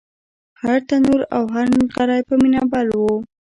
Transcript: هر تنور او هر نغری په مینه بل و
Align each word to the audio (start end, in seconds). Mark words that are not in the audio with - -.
هر 0.61 0.77
تنور 0.87 1.21
او 1.35 1.43
هر 1.53 1.65
نغری 1.77 2.21
په 2.29 2.35
مینه 2.41 2.61
بل 2.71 2.87
و 2.99 3.03